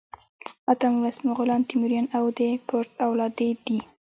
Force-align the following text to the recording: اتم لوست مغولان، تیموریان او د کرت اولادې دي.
اتم 0.71 0.93
لوست 1.03 1.21
مغولان، 1.27 1.61
تیموریان 1.69 2.07
او 2.17 2.25
د 2.37 2.39
کرت 2.69 2.91
اولادې 3.05 3.49
دي. 3.65 3.79